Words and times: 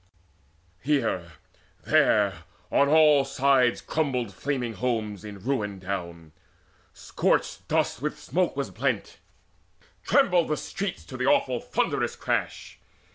Here, 0.81 1.33
there, 1.85 2.45
on 2.71 2.87
all 2.89 3.23
sides 3.23 3.81
crumbled 3.81 4.33
flaming 4.33 4.73
homes 4.73 5.23
In 5.23 5.37
ruin 5.37 5.77
down: 5.77 6.31
scorched 6.91 7.67
dust 7.67 8.01
with 8.01 8.17
smoke 8.19 8.55
was 8.57 8.71
blent: 8.71 9.19
Trembled 10.03 10.47
the 10.47 10.57
streets 10.57 11.05
to 11.05 11.17
the 11.17 11.27
awful 11.27 11.59
thunderous 11.59 12.15
crash. 12.15 12.79